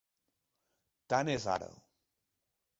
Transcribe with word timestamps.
Tant 1.15 1.31
és 1.35 1.47
ara. 1.59 1.71